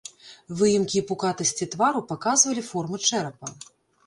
Выемкі 0.61 0.97
і 1.01 1.03
пукатасці 1.11 1.67
твару 1.75 2.01
паказвалі 2.13 2.65
формы 2.71 2.97
чэрапа. 3.07 3.47